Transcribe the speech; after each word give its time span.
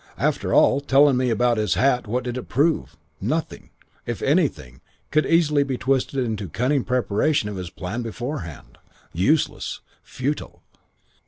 After 0.17 0.51
all, 0.51 0.81
telling 0.81 1.15
me 1.15 1.29
about 1.29 1.57
his 1.59 1.75
hat, 1.75 2.07
what 2.07 2.23
did 2.23 2.35
it 2.35 2.49
prove? 2.49 2.97
Nothing. 3.21 3.69
If 4.07 4.23
anything, 4.23 4.81
easily 5.15 5.61
could 5.61 5.67
be 5.67 5.77
twisted 5.77 6.25
into 6.25 6.49
cunning 6.49 6.83
preparation 6.83 7.49
of 7.49 7.55
his 7.57 7.69
plan 7.69 8.01
beforehand. 8.01 8.79
Useless. 9.13 9.81
Futile. 10.01 10.63